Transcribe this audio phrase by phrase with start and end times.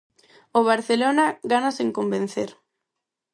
[0.57, 2.49] O Barcelona gana sen convencer.